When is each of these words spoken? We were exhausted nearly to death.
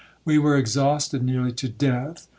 We 0.25 0.39
were 0.39 0.57
exhausted 0.57 1.21
nearly 1.21 1.51
to 1.51 1.69
death. 1.69 2.27